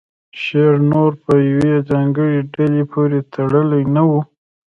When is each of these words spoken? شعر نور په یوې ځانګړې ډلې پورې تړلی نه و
شعر 0.41 0.75
نور 0.91 1.11
په 1.23 1.31
یوې 1.49 1.73
ځانګړې 1.89 2.37
ډلې 2.53 2.83
پورې 2.91 3.19
تړلی 3.33 3.83
نه 3.95 4.03
و 4.09 4.11